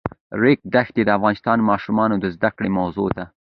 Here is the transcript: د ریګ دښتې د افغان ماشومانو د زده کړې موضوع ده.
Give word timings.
د 0.31 0.33
ریګ 0.41 0.59
دښتې 0.73 1.01
د 1.05 1.09
افغان 1.17 1.59
ماشومانو 1.69 2.15
د 2.19 2.25
زده 2.35 2.49
کړې 2.57 2.69
موضوع 2.79 3.09
ده. 3.17 3.25